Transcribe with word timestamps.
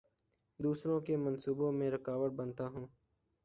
دوسروں 0.59 0.99
کے 1.01 1.17
منصوبوں 1.17 1.71
میں 1.71 1.91
رکاوٹ 1.91 2.31
بنتا 2.31 2.67
ہوں 2.67 2.87